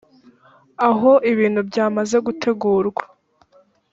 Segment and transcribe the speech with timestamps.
[0.89, 3.03] aho ibintu byamaze gutegurwa